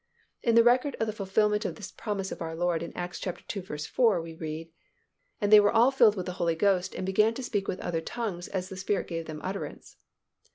[0.41, 3.33] In the record of the fulfillment of this promise of our Lord in Acts ii.
[3.61, 4.71] 4, we read,
[5.39, 8.01] "And they were all filled with the Holy Ghost and began to speak with other
[8.01, 9.97] tongues as the Spirit gave them utterance."